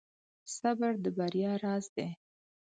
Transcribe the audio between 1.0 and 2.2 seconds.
د بریا راز دی.